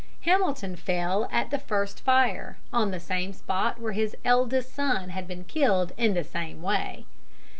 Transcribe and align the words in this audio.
Hamilton 0.21 0.75
fell 0.77 1.29
at 1.31 1.51
the 1.51 1.59
first 1.59 1.99
fire, 1.99 2.57
on 2.73 2.89
the 2.89 2.99
same 2.99 3.33
spot 3.33 3.79
where 3.79 3.91
his 3.91 4.17
eldest 4.25 4.73
son 4.73 5.09
had 5.09 5.27
been 5.27 5.43
killed 5.43 5.91
in 5.95 6.15
the 6.15 6.23
same 6.23 6.63
way. 6.63 7.05